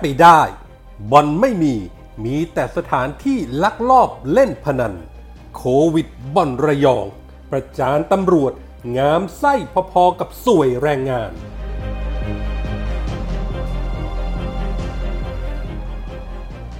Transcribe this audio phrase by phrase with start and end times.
[0.00, 0.40] ไปได้
[1.10, 1.74] บอลไม่มี
[2.24, 4.94] มีแต่สถานที่ลักลอบเล่นพนัน
[5.56, 5.62] โค
[5.94, 7.06] วิดบอลระยอง
[7.50, 8.52] ประจานตำรวจ
[8.96, 9.54] งามไส้
[9.92, 11.32] พอๆกับสวยแรงงาน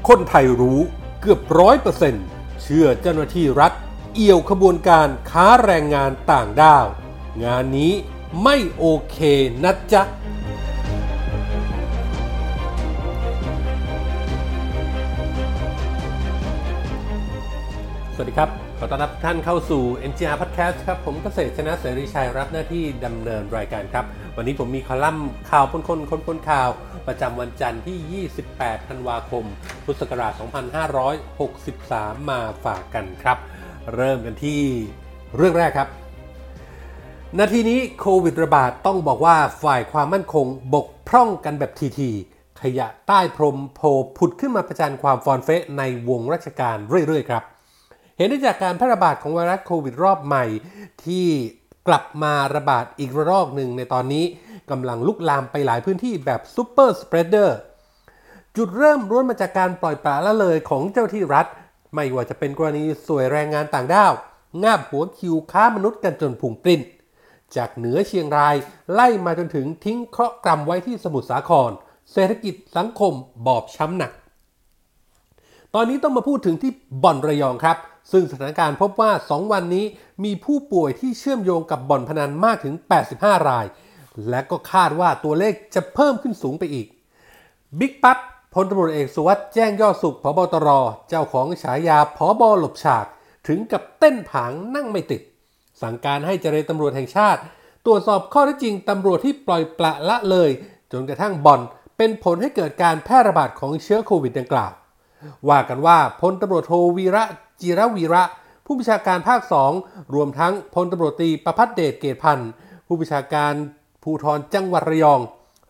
[0.09, 0.81] คนไทยรู้
[1.21, 2.27] เกือบร้อยเปอร์เซ็นต์
[2.63, 3.73] เชื่อเจ้าหน้าที่รัฐ
[4.15, 6.87] เอี่ยวขบวนการค้าแรงงานต่างด้าว
[7.45, 7.93] งานนี้
[8.43, 9.19] ไม่โอเค
[9.65, 10.03] นะจ๊ะ
[18.21, 24.05] สวัสดีครับ ขอต้อนรับท่านเข้าสู่ NGR Podcast ครับ ผมเกษตรชนะเสรีชัยรับหน้าที่ดำเนินรายการครับ
[24.37, 26.69] วันนี้ผมมีคอลัมน์ข่าวพ้นคนคนพ้นข่าว
[27.07, 29.45] ประจำวันจันทร์ที่ 28 ธันวาคม
[29.85, 30.33] พุทธศักราช
[31.51, 33.39] 2563 มาฝากกันครับ
[33.95, 34.61] เริ่มกันที่
[35.37, 35.89] เรื่องแรกครับ
[37.39, 46.77] นาทีนี้โควิดระบาดต้องบอกว่าฝ่ายความมั่นคงบกพร่องกันแบบทีๆขยะใต้พรมโผล่ผุดขึ้นมาประจานความฟอนเฟะในวงราชการ
[47.09, 47.45] เรื่อยๆครับ
[48.19, 50.45] เห็นได้จากการแพร่ระบาดของไวรัสโควิดรอบใหม่
[51.05, 51.27] ที่
[51.89, 54.25] กลับมาระบาดอีกระลอกหนึ่งในตอนนี้
[54.71, 57.59] กำลังลุกลามไปหลายพื้นที่แบบซูเปอร์สเปรดเดอร์
[58.57, 61.47] จุดเริ่มล้วนมาจากการปล่อยปละละเลยของเจ้าหน้าที่รัฐ
[61.95, 64.13] ไม่ว่าจะเป็นกรณีสวยแรงงานต่างด้าว
[64.63, 66.81] งาบหัวคิวค้ามนุษย์กันจนผุงปริ้น
[67.57, 68.55] จากเหนือเชียงราย
[68.93, 71.71] ไล่มาจนถึงทิ้งเคราะห์กรรมไว้ที่สมุทรสาคร
[72.13, 73.13] เศรษฐกิจสังคม
[73.47, 74.13] บอบช้ำหนัก
[75.75, 76.71] ตอนนี้ต้องมาพูดถึงที่
[77.03, 77.77] บ่อนระยองครับ
[78.13, 79.85] ซึ่งสถานการณ์พบว่า 2 วันนี้
[80.25, 82.75] มีผู้ป่วยที่เชื่อมโยงกับบ่อนพนันมากถึง
[83.13, 83.67] 85 ราย
[84.29, 86.87] และก็คาดว่าตัวเลขจะเพิ่มขึ้นสูงไปอีก
[87.79, 88.19] บิ๊กปั๊ด
[88.55, 90.69] พลตำรวจเอกสุวัสด์แจ้งยอดสุขพบตร
[91.09, 93.07] เจ้าของฉายาพบหลบฉาก
[93.49, 95.23] ถึงกับเต้นผางนั่งไม่ติด
[95.83, 97.41] สั่งการให้เจรตำรวจแห่งชาติ
[97.87, 100.51] ตรวจสอบข้อเท็จจริงตำรวจที่ปล่อยปละละเลย
[100.93, 101.61] จนกระทั่งบ่อน
[101.97, 104.73] เป็นผลให้เกิดการแพร่ระบาดของเชื้อโควิดดังกล่าว
[105.49, 107.25] ว่ากันว่าพลตำรวจโทวีระ
[107.61, 108.23] จิรวีระ
[108.65, 109.41] ผู้บัญชาการภาค
[109.77, 112.51] 2 รวมทั้งพลตำรวจตรีประพัฒเดชเกตพันธ์
[112.87, 113.55] ผู้บัญชาการ
[114.03, 115.21] ภูธรจังหวัดระยอง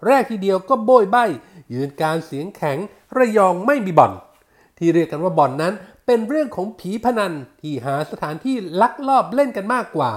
[0.06, 1.16] แรกทีเดียวก็โบยใบ
[1.72, 2.78] ยืนการเสียงแข็ง
[3.16, 4.12] ระยองไม่มีบ่อน
[4.78, 5.74] ที่เรียกกันว่าบ่อนนั้น
[6.06, 10.10] เป็นเรื่องของผีพนันที่หาสถานที่ลักลอบเล่นกันมากกว่า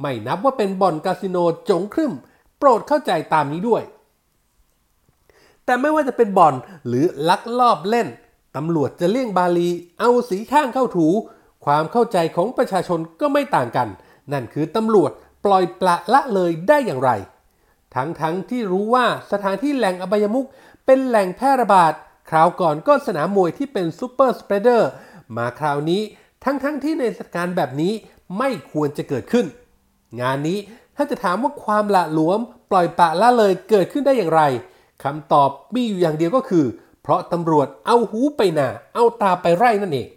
[0.00, 1.36] ไม่นับว่าเป็นบ่อนคาสิโน
[1.70, 2.12] จงครึ่ม
[2.58, 3.82] โปรดเข้าใจตามนี้ด้วย
[5.64, 6.54] แต่ไม่ว่าจะเป็นบ่อน
[6.86, 8.08] หรือลักลอบเล่น
[8.56, 11.08] ตำรวจจะเลี่ยงบาลี เอาสีข้างเข้าถู
[11.64, 13.88] ความเข้าใจของประชาชนก็ไม่ต่างกัน
[14.32, 15.10] นั่นคือตำรวจ
[15.44, 17.10] ปล่อยปละละเลยได้อย่างไร
[17.94, 20.46] ทั้งๆทที่รู้ว่าสถานที่แหล่งอบายมุก
[20.86, 21.92] เป็นแหล่งแพร่ระบาด
[22.30, 24.90] คราวก่อนก็สนามมวยที่เป็นซูเปอร์สเปรเดอร์
[25.36, 26.02] มาคราวนี้
[26.44, 27.92] ทั้งๆทที่ในสถานการณ์แบบนี้
[28.38, 29.46] ไม่ควรจะเกิดขึ้น
[30.20, 30.58] งานนี้
[30.96, 32.40] ถ้าจะถามว่าความละหลวม
[32.70, 34.42] ปล่อยปละละเลยเกิดขึ้นได้อย่างไร
[35.02, 36.64] คำตอบมีอยู่อย่างเดียวก็คือ
[37.06, 40.08] เพราะตำรวจเอาหูไปหนาเอาตาไปไร่นั่นเอง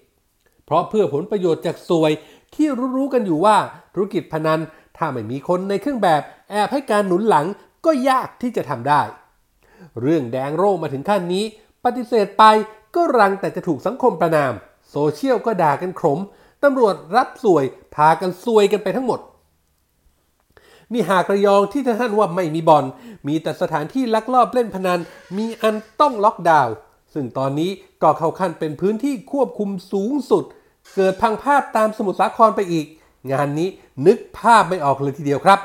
[0.66, 2.12] เพราะเพื่อผลประโยชน์จากสวย
[2.56, 3.58] ที่รู้ๆกันอยู่ว่า
[3.94, 4.60] ธุรกิจพนัน
[4.98, 7.46] ถ้าไม่มีคนในเครื่องแบบแอบให้การหนุนหลัง
[7.86, 9.02] ก็ยากที่จะทำได้
[10.02, 11.44] เรื่องแดงโร่มาถึงขั้นนี้
[11.84, 12.44] ปฏิเสธไป
[12.96, 14.54] ก็รังแต่จะถูกสังคมประนาม
[14.90, 16.20] โซเชียลก็ด่ากันขม
[16.64, 17.64] ตำรวจรับสวย
[17.96, 19.20] พากันซวยกันไปทั้งหมด
[20.94, 22.86] นี่หากระยองที่ท่านว่าไม่มีบอล
[23.28, 25.00] มีแต่สถานที่ลักลอบเล่นพนัน
[25.38, 26.74] มีอันต้องล็อกดาวน์
[27.14, 30.44] ซึ่งตอนนี้ก็เข้าขั้นเป็นพื้นที่ควบคุมสูงสุด
[30.96, 32.86] เกิดพังภาพตามสมุทรสาครไปอีก
[33.32, 33.70] งานนี้
[34.08, 35.60] นึกภาพไม่ออกเลยทีเดียวครับ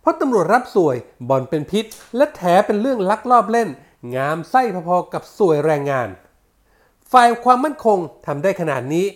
[0.00, 0.96] เพราะตำรวจรับสวย
[1.28, 1.84] บ่อนเป็นพิษ
[2.16, 3.68] และแถเป็นเรื่องลักลอบเล่น
[4.16, 6.08] งามไส้พอๆกับสวยแรงงาน
[7.12, 9.06] ฝ่ายความมั่นคงทำได้ขนาดนี้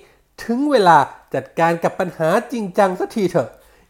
[0.45, 0.99] ถึงเวลา
[1.35, 3.49] จัดการกับปัญหาจริงจังสักทีเถอะ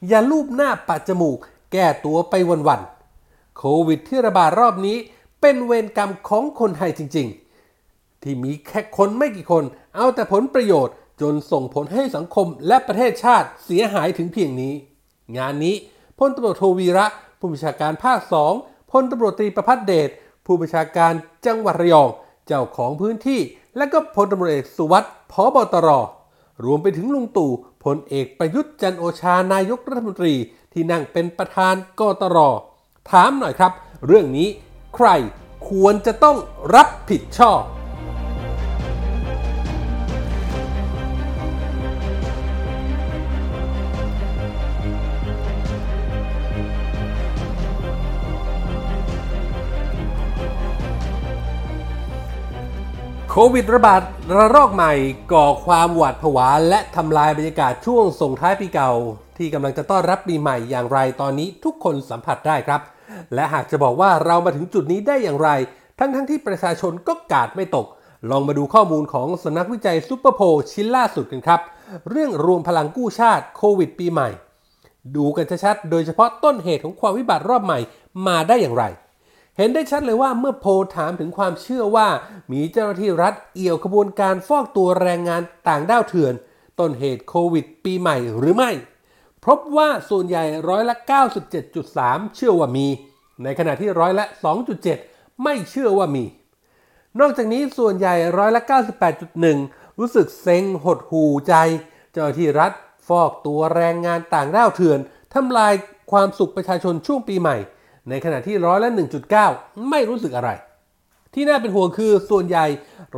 [0.09, 1.39] อย่าลูบหน้าปัดจมูก
[1.73, 2.35] แก้ตัวไป
[2.69, 4.97] วันๆ โควิดที่ระบาดรอบนี้
[5.41, 7.29] เป็นเวรกรรมของคนไทยจริง
[7.75, 9.65] ๆ ที่มีแค่คนไม่กี่คน
[9.95, 14.75] เอาแต่ผลประโยชน์จนส่งผลให้สังคมและประเทศชาติเสียหายถึงเพียงนี้
[15.37, 15.75] งานนี้
[16.19, 17.06] พลตำรวจโทวีระ
[17.38, 18.53] ผู้บัญชาการภาคสอง
[18.91, 20.11] พลตำรวจตรีประพัฒเดช
[20.47, 21.12] ผู้บัญชาการ
[21.47, 22.09] จังหวัดระยอง
[22.47, 23.41] เจ้าของพื้นที่
[23.76, 25.88] และก็พลตำรวจเอกสุวัสด์พบตร
[26.65, 27.50] รวมไปถึงลุงตู่
[27.84, 30.34] พลเอกประยุทธ์จันโอชานายกรัฐมนตรี
[30.73, 32.38] ที่นั่งเป็นประธานกตร
[33.11, 33.73] ถามหน่อยครับ
[34.06, 34.49] เรื่องนี้
[34.96, 35.08] ใคร
[35.69, 36.37] ควรจะต้อง
[36.75, 37.61] รับผิดชอบ
[53.34, 54.02] โควิดระบาด
[54.37, 54.93] ระลอกใหม่
[55.32, 58.90] ก่อความหวาดผวา และทำลายบรรยากาศช่วงส่งท้ายปีเก่า
[59.38, 62.81] ที่กำลังจะต้อนรับปีใหม่อย่างไรตอนนี้ทุกคนสัมผัสได้ครับ
[63.34, 65.50] และหากจะบอกว่าเรามาถึงจุดนี้ได้อย่างไร
[65.99, 67.87] ทั้งทั้งที่ประชาชนก็กาดไม่ตก
[68.31, 71.61] ลองมาดูข้อมูลของสำนักวิจัยซูเปอร์โพลชิ้นล่าสุดกันครับ
[72.11, 74.28] เรื่องรวมพลังกู้ชาติโควิดปีใหม่
[75.17, 77.78] ดูกันชัดๆโดยเฉพาะต้นเหตุของความวิบัติรอบใหม่
[78.26, 78.87] มาได้อย่างไร
[79.56, 82.08] เห็นได้ชัดเลยว่าเมื่อโพลถามถึงความเชื่อว่า
[82.52, 86.34] มีเจ้าหน้าที่รัฐเอี่ยวขบวนการฟอกตัวแรงงานต่างด้าวเถื่อน
[86.81, 88.70] ต้นเหตุโควิดปีใหม่หรือไม่
[89.44, 90.96] พบว่าส่วนใหญ่ร้อยละ
[91.66, 92.87] 97.3 เชื่อว่ามี
[93.43, 94.25] ในขณะที่ร้อยละ
[94.84, 96.25] 2.7 ไม่เชื่อว่ามี
[97.20, 98.62] นอกจากนี้ส่วนใหญ่ร้อยละ
[99.31, 101.54] 98.1 รู้สึกเซ็งหดหูใจ
[102.12, 102.72] เจ้าหน้าที่รัฐ
[103.08, 104.99] ฟอกตัวแรงงานต่างด้าวเถื่อน
[105.34, 105.72] ทำลาย
[106.12, 107.56] ความสุขประชาชนช่วงปีใหม่
[108.08, 108.90] ในขณะที่ร้อยละ
[109.38, 110.50] 1.9 ไม่รู้สึกอะไร
[111.34, 112.66] ที่น่าเป็นห่วงคือส่วนใหญ่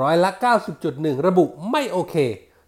[0.01, 0.31] ร้อยละ
[0.79, 2.15] 90.1 ระบุไม่โอเค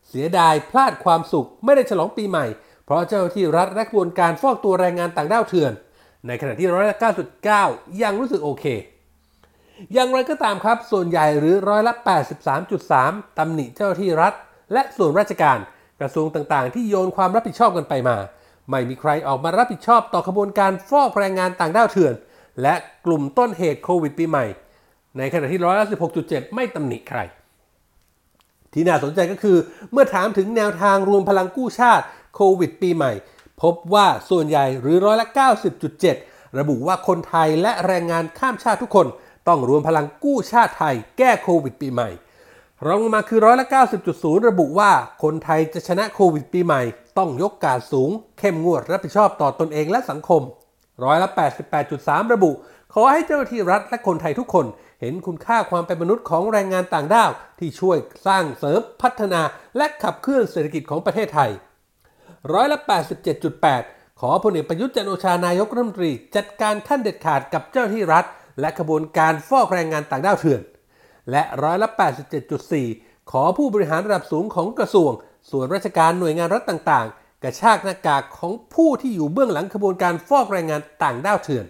[0.09, 2.47] เสียดายพลาดความสุขไม่ได้ฉลองปีใหม่
[2.85, 5.73] เพราะเจ้าที่รัฐและกระบวนการฟอกตัวแรงงานต่างด้าวเถื่อน
[6.27, 6.97] ในขณะที่ร้อยละ
[7.49, 8.65] 9.9 ยังรู้สึกโอเค
[9.93, 11.95] อย่างไรก็ตามครับส่วนใหญ่หรือร้อยละ
[12.67, 14.33] 83.3 ตำหนิเจ้าหน้าที่รัฐ
[14.73, 15.59] และส่วนราชการ
[16.01, 18.17] กระทรวงต่างๆ ที่โยนความรับผิดชอบกันไปมา
[18.71, 22.15] ไม่มีใครออกมารับผิดชอบต่อขบวนการฟอกแรงงานต่างด้าวเถื่อน
[22.63, 22.75] และ
[23.07, 24.45] กลุ่มต้นเหตุโควิดปีใหม่
[25.19, 25.87] ในขณะที่ร้อยละ
[26.21, 27.21] 16.7 ไม่ตำหนิใคร
[28.73, 29.57] ที่น่าสนใจก็คือ
[29.93, 32.05] เมื่อถามถึงแนวทางรวมพลังกู้ชาติ
[32.35, 33.13] โควิดปีใหม่
[33.63, 35.27] พบว่าส่วนใหญ่หรือร้อยละ
[35.93, 39.07] 90.7 ระบุว่าคนไทยและแรงงานข้ามชาติทุกคน
[39.49, 42.09] ต้องรวมพลังกู้ชาติไทยแก้โควิดปีใหม่
[42.85, 43.67] รองลงมาคือร้อยละ
[44.07, 44.91] 90.0 ระบุว่า
[45.23, 46.83] คนไทยจะชนะโควิดปีใหม่
[47.19, 50.43] ต้องยกการสูง เข้มงวดรับผิดชอบต่อตอนเองและสังคม
[51.05, 51.29] ร้อยละ
[51.81, 52.51] 88.3 ระบุ
[52.95, 54.67] ขอให้เจ้าหน้าที่รัฐและคนไทยทุกคน
[55.01, 59.41] เห็นคุณค่าความเป็นมนุษย์ของแรงงานต่างด้าว ที่ช่วยสร้างเสริมพัฒนา
[59.77, 61.51] และขับเคลื่อนเศรษฐกิจของประเทศไทย
[62.53, 62.79] ร้อยละ
[63.49, 68.25] 87.8 ขอพลเอกประยุทธ์จันทร์โอชานายกรัฐมนตรี จัดการขั้นเด็ดขาดกับเจ้าหน้าที่รัฐ
[68.61, 70.61] และขบวนการฟอกแรงงานต่างด้าวเถื่อน
[71.31, 71.89] และร้อยละ
[72.75, 75.11] 87.4 ขอผู้บริหารระดับสูงของกระทรวง
[75.51, 81.67] ส่วนราชการหน่วยงานรัฐต่างๆ กระชากหน้ากากของผู้ที่อยู่เบื้องหลังขบวนการฟอกแรงงานต่างด้าวเถื่อน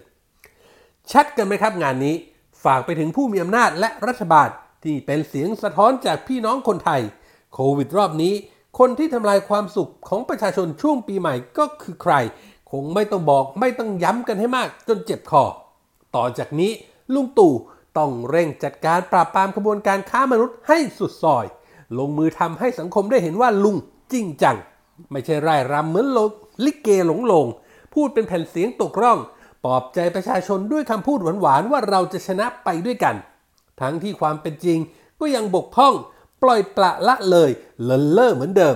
[1.11, 2.15] ชัดกันไหมครับงานนี้
[2.63, 4.49] ฝากไปถึงผู้มีอำนาจและรัฐบาล
[4.83, 7.01] ที่เป็นเสียงสะท้อนจากพี่น้องคนไทย
[7.53, 8.33] โควิดรอบนี้
[8.79, 12.13] คนที่ทำลายความสุขของประชาชนช่วงปีใหม่ก็คือใคร
[12.71, 15.43] คงไม่ต้องบอกไม่ต้องย้ำกันให้มากจนเจ็บคอ
[16.15, 16.71] ต่อจากนี้
[17.13, 17.53] ลุงตู่
[17.97, 21.45] ต้องเร่งจัดการปราบปรามขบวนการค้ามนุษย์ให้สุดซอย
[21.97, 23.75] ลงมือทำให้สังคมได้เห็นว่าลุง
[24.13, 24.57] จริงจัง
[25.11, 26.17] ไม่ใช่ไร่รำเหมือนโล
[26.65, 27.45] ลิเกหลงลง
[27.93, 29.19] พูดเป็นแผ่นเสียงตกร่อง
[29.63, 33.15] ปลอบใจประชาชนด้วยคำพูดหวานๆว่าเราจะชนะไปด้วยกัน
[33.81, 34.79] ทั้งที่ความเป็นจริง
[35.19, 35.93] ก็ยังบกพร่อง
[36.43, 37.49] ปล่อยปละละเลย
[37.83, 38.75] เลินเล่อเหมือนเดิม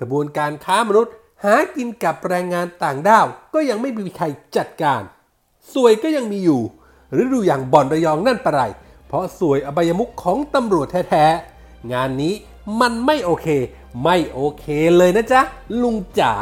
[0.00, 1.14] กระบวนการค้ามนุษย์
[1.44, 4.24] หากินกับแรงงานต่างด้าวก็ยังไม่มีใคร
[4.56, 5.02] จัดการ
[5.72, 6.62] สวยก็ยังมีอยู่
[7.12, 8.62] หรือดูอย่างบ่อนระยองนั่นปะไร
[9.08, 12.34] เพราะสวยอบายมุขของตำรวจแท้ๆ งานนี้
[12.80, 13.46] มันไม่โอเค
[14.04, 14.66] ไม่โอเค
[14.96, 15.40] เลยนะจ๊ะ
[15.82, 16.34] ลุงจ๋า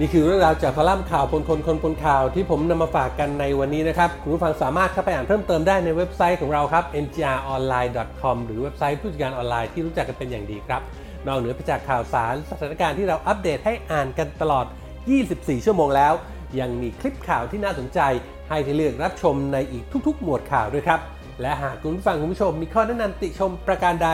[0.00, 10.82] นี่คือเรื่องราวจากคอลัมน์ข่าวพลคนคนคนข่าวที่ผมนำมาฝากกันในวันนี้นะครับ คุณผู้ฟังสามารถเข้าไปอ่านเพิ่มเติมได้ในเว็บไซต์ของเราครับ mgronline.com หรือเว็บไซต์ผู้จัดการออนไลน์ที่รู้จักกันเป็นอย่างดีครับ
[11.26, 14.66] นอกเหนือไปจากข่าวสารสถานการณ์ที่เราอัปเดตให้อ่านกันตลอด
[15.16, 16.12] 24 ชั่วโมงแล้ว
[16.60, 18.00] ยังมีคลิปข่าวที่น่าสนใจ
[18.48, 21.00] ให้ที่เลือกรับชมในอีกทุกๆ หมวดข่าวด้วยครับ
[21.42, 24.10] และหากคุณผู้ฟังคุณผู้ชมมีข้อแนะนำติชมประการใด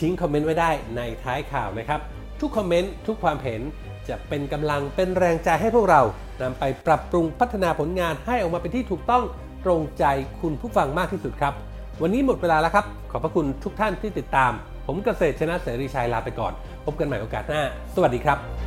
[0.00, 2.00] ทิ้งคอมเมนต์ไว้ได้ในท้ายข่าวนะครับ
[2.40, 3.60] ทุกคอมเมนต์ทุกความเห็น
[4.08, 6.02] จะเป็นกำลังเป็นแรงใจให้พวกเรา
[6.42, 9.24] นำไปปรับปรุงพัฒนาผลงานให้ออกมาเป็นที่ถูกต้อง
[9.64, 10.04] ตรงใจ
[10.40, 11.54] คุณผู้ฟังมากที่สุดครับ
[12.02, 14.52] วันนี้หมดเวลาแล้วครับ ขอบพระคุณทุกท่านที่ติดตาม
[14.86, 16.52] ผมเกษตรชนะเสรีชัยลาไปก่อน
[16.86, 17.62] พบกันใหม่โอกาสหน้า
[17.94, 18.65] สวัสดีครับ